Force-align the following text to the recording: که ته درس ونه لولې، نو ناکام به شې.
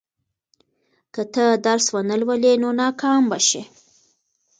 که 1.13 1.21
ته 1.33 1.45
درس 1.65 1.85
ونه 1.93 2.15
لولې، 2.21 2.53
نو 2.61 2.69
ناکام 2.79 3.21
به 3.29 3.39
شې. 3.47 3.61